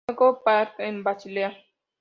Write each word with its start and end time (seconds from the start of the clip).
Jakob 0.09 0.43
Park, 0.43 0.79
en 0.79 1.03
Basilea. 1.03 1.53